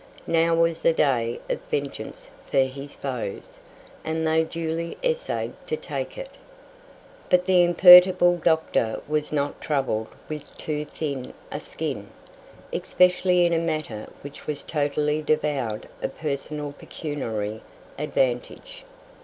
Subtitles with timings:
[0.25, 3.59] Now was the day of vengeance for his foes,
[4.03, 6.29] and they duly essayed to take it.
[7.29, 12.09] But the imperturbable Doctor was not troubled with too thin a skin,
[12.73, 17.61] especially in a matter which was totally devoid of personal pecuniary
[17.99, 18.83] advantage.